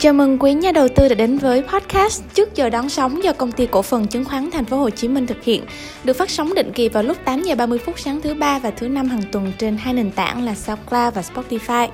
[0.00, 3.32] Chào mừng quý nhà đầu tư đã đến với podcast trước giờ đón sóng do
[3.32, 5.64] công ty cổ phần chứng khoán Thành phố Hồ Chí Minh thực hiện,
[6.04, 8.70] được phát sóng định kỳ vào lúc 8 giờ 30 phút sáng thứ ba và
[8.70, 11.88] thứ năm hàng tuần trên hai nền tảng là SoundCloud và Spotify.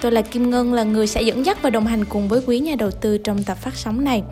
[0.00, 2.58] Tôi là Kim Ngân là người sẽ dẫn dắt và đồng hành cùng với quý
[2.58, 4.22] nhà đầu tư trong tập phát sóng này.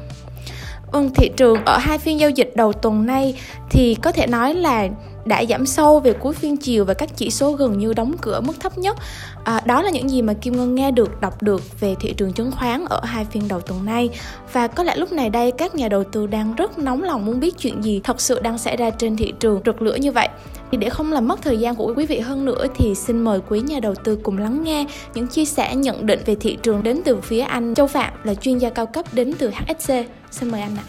[0.93, 3.35] Vâng, thị trường ở hai phiên giao dịch đầu tuần nay
[3.71, 4.89] thì có thể nói là
[5.29, 8.41] đã giảm sâu về cuối phiên chiều và các chỉ số gần như đóng cửa
[8.41, 8.97] mức thấp nhất.
[9.45, 12.33] À, đó là những gì mà Kim Ngân nghe được, đọc được về thị trường
[12.33, 14.11] chứng khoán ở hai phiên đầu tuần nay.
[14.53, 17.41] Và có lẽ lúc này đây các nhà đầu tư đang rất nóng lòng muốn
[17.41, 20.29] biết chuyện gì thật sự đang xảy ra trên thị trường rực lửa như vậy.
[20.71, 23.41] Thì để không làm mất thời gian của quý vị hơn nữa thì xin mời
[23.49, 26.83] quý nhà đầu tư cùng lắng nghe những chia sẻ nhận định về thị trường
[26.83, 29.93] đến từ phía anh Châu Phạm là chuyên gia cao cấp đến từ HSC.
[30.31, 30.85] Xin mời anh ạ.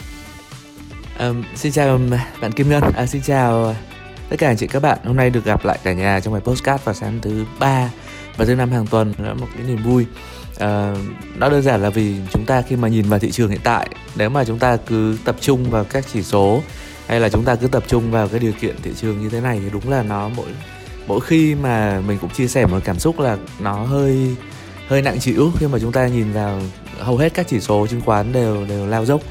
[1.20, 1.99] Um, xin chào
[2.41, 3.76] bạn Kim Ngân, à, xin chào
[4.30, 6.41] tất cả anh chị các bạn hôm nay được gặp lại cả nhà trong bài
[6.46, 7.90] postcard vào sáng thứ ba
[8.38, 10.05] và thứ năm hàng tuần là một cái niềm vui.
[10.58, 10.96] À,
[11.36, 13.90] nó đơn giản là vì chúng ta khi mà nhìn vào thị trường hiện tại
[14.16, 16.62] nếu mà chúng ta cứ tập trung vào các chỉ số
[17.08, 19.41] hay là chúng ta cứ tập trung vào cái điều kiện thị trường như thế
[19.41, 20.48] này thì đúng là nó mỗi
[21.08, 24.36] mỗi khi mà mình cũng chia sẻ một cảm xúc là nó hơi
[24.88, 26.62] hơi nặng chịu khi mà chúng ta nhìn vào
[26.99, 29.21] hầu hết các chỉ số chứng khoán đều đều lao dốc.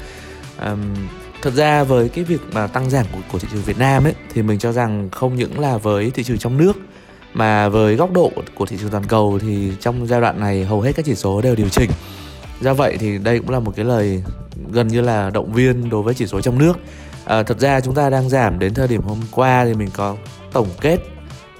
[0.65, 0.95] Um,
[1.41, 4.13] thật ra với cái việc mà tăng giảm của, của thị trường Việt Nam ấy
[4.33, 6.73] thì mình cho rằng không những là với thị trường trong nước
[7.33, 10.81] mà với góc độ của thị trường toàn cầu thì trong giai đoạn này hầu
[10.81, 11.89] hết các chỉ số đều điều chỉnh.
[12.61, 14.23] Do vậy thì đây cũng là một cái lời
[14.71, 16.73] gần như là động viên đối với chỉ số trong nước.
[17.25, 20.15] À, thật ra chúng ta đang giảm đến thời điểm hôm qua thì mình có
[20.53, 20.97] tổng kết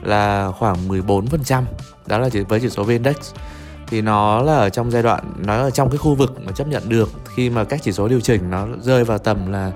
[0.01, 1.63] là khoảng 14%
[2.05, 3.13] đó là chỉ với chỉ số VN-Index
[3.89, 6.67] thì nó là ở trong giai đoạn nó ở trong cái khu vực mà chấp
[6.67, 9.71] nhận được khi mà các chỉ số điều chỉnh nó rơi vào tầm là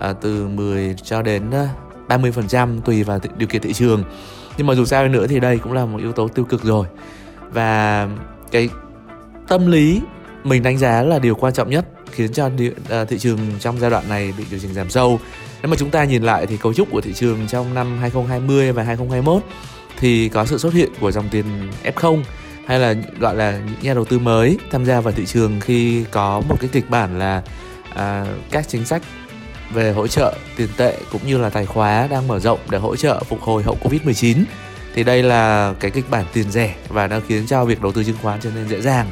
[0.00, 1.68] à, từ 10 cho đến à,
[2.08, 4.04] 30% trăm tùy vào điều kiện thị trường.
[4.56, 6.86] Nhưng mà dù sao nữa thì đây cũng là một yếu tố tiêu cực rồi.
[7.52, 8.08] Và
[8.50, 8.68] cái
[9.48, 10.00] tâm lý
[10.44, 12.50] mình đánh giá là điều quan trọng nhất khiến cho
[12.88, 15.20] à, thị trường trong giai đoạn này bị điều chỉnh giảm sâu.
[15.62, 18.72] Nếu mà chúng ta nhìn lại thì cấu trúc của thị trường trong năm 2020
[18.72, 19.42] và 2021
[19.98, 21.44] thì có sự xuất hiện của dòng tiền
[21.84, 22.22] F0
[22.66, 26.04] hay là gọi là những nhà đầu tư mới tham gia vào thị trường khi
[26.10, 27.42] có một cái kịch bản là
[27.94, 29.02] à, các chính sách
[29.72, 32.96] về hỗ trợ tiền tệ cũng như là tài khóa đang mở rộng để hỗ
[32.96, 34.44] trợ phục hồi hậu Covid-19
[34.94, 38.04] thì đây là cái kịch bản tiền rẻ và nó khiến cho việc đầu tư
[38.04, 39.06] chứng khoán trở nên dễ dàng.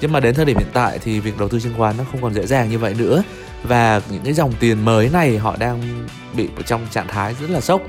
[0.00, 2.22] Nhưng mà đến thời điểm hiện tại thì việc đầu tư chứng khoán nó không
[2.22, 3.22] còn dễ dàng như vậy nữa
[3.62, 7.60] và những cái dòng tiền mới này họ đang bị trong trạng thái rất là
[7.60, 7.82] sốc.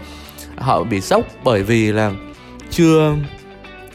[0.58, 2.12] Họ bị sốc bởi vì là
[2.70, 3.16] chưa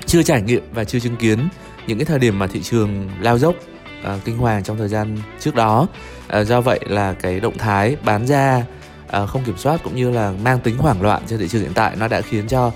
[0.09, 1.49] chưa trải nghiệm và chưa chứng kiến
[1.87, 3.55] những cái thời điểm mà thị trường lao dốc
[4.01, 5.87] uh, kinh hoàng trong thời gian trước đó.
[6.41, 8.65] Uh, do vậy là cái động thái bán ra
[9.23, 11.73] uh, không kiểm soát cũng như là mang tính hoảng loạn trên thị trường hiện
[11.75, 12.73] tại nó đã khiến cho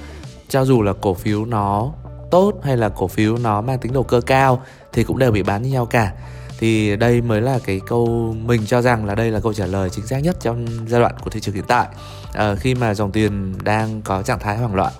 [0.48, 1.92] cho dù là cổ phiếu nó
[2.30, 4.62] tốt hay là cổ phiếu nó mang tính đầu cơ cao
[4.92, 6.12] thì cũng đều bị bán như nhau cả.
[6.58, 9.90] Thì đây mới là cái câu mình cho rằng là đây là câu trả lời
[9.90, 11.86] chính xác nhất trong giai đoạn của thị trường hiện tại.
[12.32, 14.92] À, khi mà dòng tiền đang có trạng thái hoảng loạn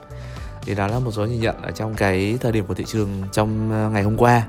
[0.64, 3.08] thì đó là một số nhìn nhận ở trong cái thời điểm của thị trường
[3.32, 4.42] trong ờ, ngày hôm qua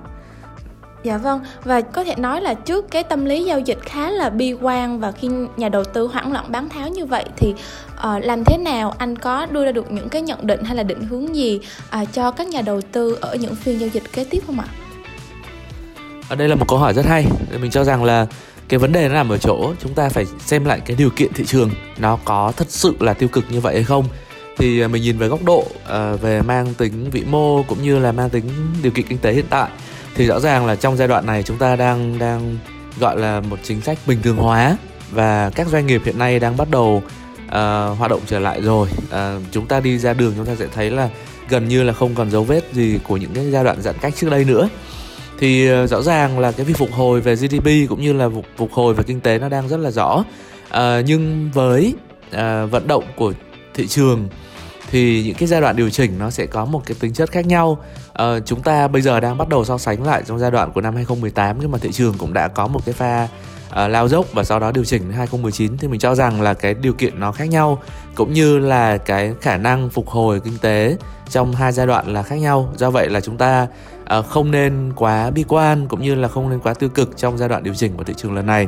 [1.04, 4.30] Dạ vâng, và có thể nói là trước cái tâm lý giao dịch khá là
[4.30, 7.54] bi quan và khi nhà đầu tư hoảng loạn bán tháo như vậy thì
[7.94, 10.84] uh, làm thế nào anh có đưa ra được những cái nhận định hay là
[10.84, 11.60] định hướng gì
[12.02, 14.68] uh, cho các nhà đầu tư ở những phiên giao dịch kế tiếp không ạ?
[16.30, 17.26] Ở đây là một câu hỏi rất hay.
[17.62, 18.28] Mình cho rằng là
[18.68, 21.34] cái vấn đề nó nằm ở chỗ chúng ta phải xem lại cái điều kiện
[21.34, 24.06] thị trường nó có thật sự là tiêu cực như vậy hay không
[24.58, 28.00] thì à, mình nhìn về góc độ uh, về mang tính vĩ mô cũng như
[28.00, 28.44] là mang tính
[28.84, 29.70] điều kiện kinh tế hiện tại
[30.16, 32.58] thì rõ ràng là trong giai đoạn này chúng ta đang đang
[33.00, 34.78] gọi là một chính sách bình thường hóa
[35.12, 37.04] và các doanh nghiệp hiện nay đang bắt đầu
[37.46, 38.88] uh, hoạt động trở lại rồi.
[39.06, 41.10] Uh, chúng ta đi ra đường chúng ta sẽ thấy là
[41.50, 44.14] gần như là không còn dấu vết gì của những cái giai đoạn giãn cách
[44.16, 44.70] trước đây nữa.
[45.40, 48.46] Thì uh, rõ ràng là cái việc phục hồi về GDP cũng như là phục,
[48.58, 50.24] phục hồi về kinh tế nó đang rất là rõ.
[50.68, 51.94] Uh, nhưng với
[52.28, 53.34] uh, vận động của
[53.74, 54.30] thị trường
[54.94, 57.46] thì những cái giai đoạn điều chỉnh nó sẽ có một cái tính chất khác
[57.46, 57.78] nhau.
[58.14, 60.82] À, chúng ta bây giờ đang bắt đầu so sánh lại trong giai đoạn của
[60.82, 63.28] năm 2018 nhưng mà thị trường cũng đã có một cái pha
[63.70, 66.74] uh, lao dốc và sau đó điều chỉnh 2019 thì mình cho rằng là cái
[66.74, 67.82] điều kiện nó khác nhau
[68.16, 70.98] cũng như là cái khả năng phục hồi kinh tế
[71.30, 72.74] trong hai giai đoạn là khác nhau.
[72.78, 73.68] Do vậy là chúng ta
[74.06, 77.38] Ờ, không nên quá bi quan cũng như là không nên quá tiêu cực trong
[77.38, 78.68] giai đoạn điều chỉnh của thị trường lần này.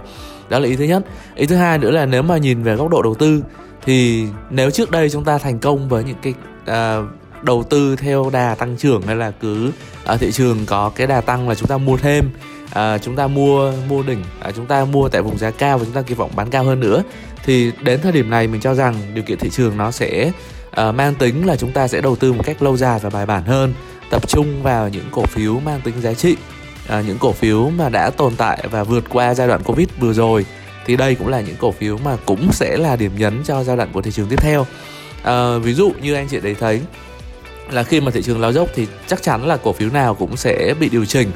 [0.49, 1.03] Đó là ý thứ nhất.
[1.35, 3.43] Ý thứ hai nữa là nếu mà nhìn về góc độ đầu tư
[3.85, 7.05] thì nếu trước đây chúng ta thành công với những cái uh,
[7.43, 9.71] đầu tư theo đà tăng trưởng hay là cứ
[10.05, 12.29] ở thị trường có cái đà tăng là chúng ta mua thêm
[12.73, 15.85] à, chúng ta mua mua đỉnh à, chúng ta mua tại vùng giá cao và
[15.85, 17.03] chúng ta kỳ vọng bán cao hơn nữa
[17.43, 20.31] thì đến thời điểm này mình cho rằng điều kiện thị trường nó sẽ
[20.81, 23.25] uh, mang tính là chúng ta sẽ đầu tư một cách lâu dài và bài
[23.25, 23.73] bản hơn
[24.09, 26.35] tập trung vào những cổ phiếu mang tính giá trị
[26.87, 30.13] à, những cổ phiếu mà đã tồn tại và vượt qua giai đoạn covid vừa
[30.13, 30.45] rồi.
[30.85, 33.77] Thì đây cũng là những cổ phiếu mà cũng sẽ là điểm nhấn cho giai
[33.77, 34.65] đoạn của thị trường tiếp theo.
[35.23, 36.81] À, ví dụ như anh chị đấy thấy
[37.71, 40.37] là khi mà thị trường lao dốc thì chắc chắn là cổ phiếu nào cũng
[40.37, 41.31] sẽ bị điều chỉnh.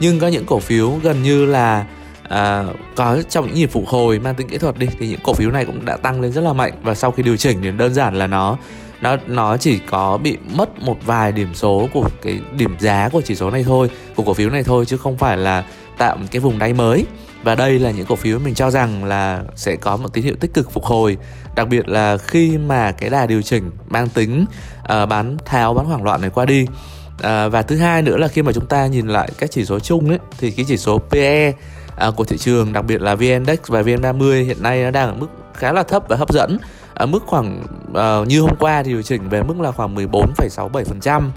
[0.00, 1.86] Nhưng có những cổ phiếu gần như là
[2.28, 5.32] à, có trong những nhịp phục hồi mang tính kỹ thuật đi thì những cổ
[5.32, 6.72] phiếu này cũng đã tăng lên rất là mạnh.
[6.82, 8.56] Và sau khi điều chỉnh thì đơn giản là nó
[9.04, 13.22] nó nó chỉ có bị mất một vài điểm số của cái điểm giá của
[13.24, 15.64] chỉ số này thôi của cổ phiếu này thôi chứ không phải là
[15.98, 17.06] tạo một cái vùng đáy mới.
[17.42, 20.34] Và đây là những cổ phiếu mình cho rằng là sẽ có một tín hiệu
[20.40, 21.16] tích cực phục hồi
[21.56, 24.46] đặc biệt là khi mà cái đà điều chỉnh mang tính
[24.78, 26.66] uh, bán tháo bán hoảng loạn này qua đi.
[27.22, 29.80] À, và thứ hai nữa là khi mà chúng ta nhìn lại các chỉ số
[29.80, 31.52] chung ấy, thì cái chỉ số PE à,
[31.96, 35.08] ờ, của thị trường đặc biệt là VN Index và VN30 hiện nay nó đang
[35.08, 36.58] ở mức khá là thấp và hấp dẫn
[36.94, 41.30] ở mức khoảng uh, như hôm qua thì điều chỉnh về mức là khoảng 14,67%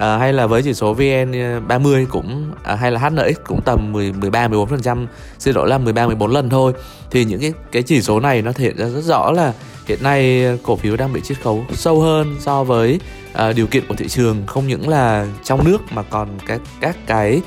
[0.00, 3.60] À, ờ, hay là với chỉ số VN30 ờ, cũng à, hay là HNX cũng
[3.64, 5.06] tầm 10 13 14%
[5.38, 6.72] xin lỗi là 13 14 lần thôi.
[7.10, 9.52] Thì những cái cái chỉ số này nó thể hiện ra rất rõ là
[9.86, 13.00] hiện nay cổ phiếu đang bị chiết khấu sâu hơn so với
[13.32, 14.46] uh, điều kiện của thị trường.
[14.46, 17.40] Không những là trong nước mà còn các các cái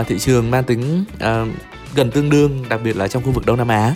[0.00, 1.48] uh, thị trường mang tính uh,
[1.94, 3.94] gần tương đương đặc biệt là trong khu vực Đông Nam Á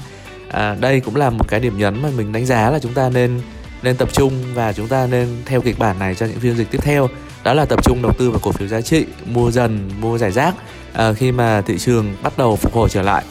[0.52, 3.08] à, đây cũng là một cái điểm nhấn mà mình đánh giá là chúng ta
[3.08, 3.40] nên
[3.82, 6.70] nên tập trung và chúng ta nên theo kịch bản này cho những phiên dịch
[6.70, 7.08] tiếp theo.
[7.44, 10.30] Đó là tập trung đầu tư vào cổ phiếu giá trị mua dần mua giải
[10.30, 10.54] rác
[10.92, 13.24] à, khi mà thị trường bắt đầu phục hồi trở lại.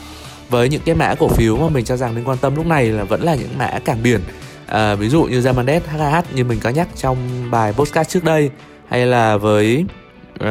[0.49, 2.85] Với những cái mã cổ phiếu mà mình cho rằng nên quan tâm lúc này
[2.85, 4.21] là vẫn là những mã cảng biển
[4.67, 7.17] à, ví dụ như Zamandet, HH như mình có nhắc trong
[7.51, 8.49] bài podcast trước đây
[8.87, 9.85] hay là với
[10.43, 10.47] uh,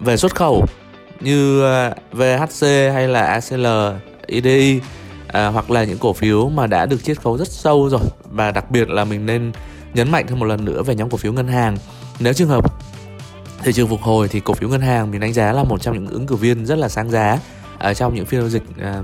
[0.00, 0.66] về xuất khẩu
[1.20, 3.66] như à, VHC hay là ACL,
[4.26, 4.80] IDI
[5.28, 8.00] à, hoặc là những cổ phiếu mà đã được chiết khấu rất sâu rồi.
[8.30, 9.52] Và đặc biệt là mình nên
[9.94, 11.76] nhấn mạnh thêm một lần nữa về nhóm cổ phiếu ngân hàng.
[12.20, 12.72] Nếu trường hợp
[13.62, 15.94] thị trường phục hồi thì cổ phiếu ngân hàng mình đánh giá là một trong
[15.94, 17.38] những ứng cử viên rất là sáng giá
[17.78, 19.02] ở trong những phiên giao dịch à,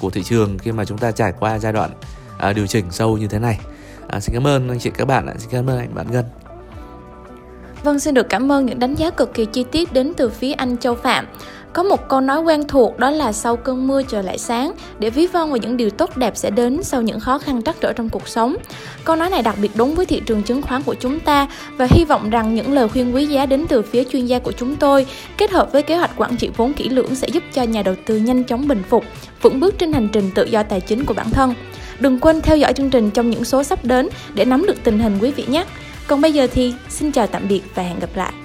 [0.00, 1.90] của thị trường khi mà chúng ta trải qua giai đoạn
[2.38, 3.58] à, điều chỉnh sâu như thế này.
[4.08, 5.34] À, xin cảm ơn anh chị các bạn ạ.
[5.38, 6.24] Xin cảm ơn anh bạn ngân.
[7.84, 10.52] Vâng, xin được cảm ơn những đánh giá cực kỳ chi tiết đến từ phía
[10.52, 11.26] anh Châu Phạm.
[11.74, 15.10] Có một câu nói quen thuộc đó là sau cơn mưa trời lại sáng để
[15.10, 17.92] ví von vào những điều tốt đẹp sẽ đến sau những khó khăn trắc trở
[17.92, 18.56] trong cuộc sống.
[19.04, 21.86] Câu nói này đặc biệt đúng với thị trường chứng khoán của chúng ta và
[21.90, 24.76] hy vọng rằng những lời khuyên quý giá đến từ phía chuyên gia của chúng
[24.76, 25.06] tôi
[25.38, 27.94] kết hợp với kế hoạch quản trị vốn kỹ lưỡng sẽ giúp cho nhà đầu
[28.06, 29.04] tư nhanh chóng bình phục,
[29.42, 31.54] vững bước trên hành trình tự do tài chính của bản thân.
[31.98, 34.98] Đừng quên theo dõi chương trình trong những số sắp đến để nắm được tình
[34.98, 35.64] hình quý vị nhé.
[36.06, 38.43] Còn bây giờ thì xin chào tạm biệt và hẹn gặp lại.